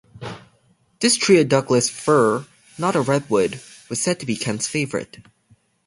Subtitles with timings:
[0.99, 2.47] This tree-a Douglas fir,
[2.79, 5.19] not a redwood-was said to be Kent's favorite.